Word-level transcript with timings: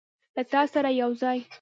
له 0.35 0.43
تا 0.51 0.61
سره 0.73 0.89
یوځای 1.01 1.39